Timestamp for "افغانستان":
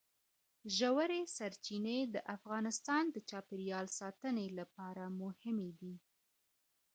2.35-3.03